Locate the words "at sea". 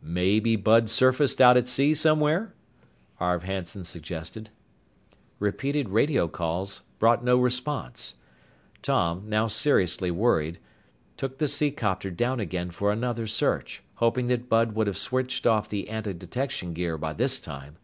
1.56-1.94